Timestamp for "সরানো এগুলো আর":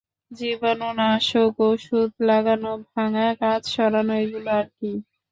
3.73-4.67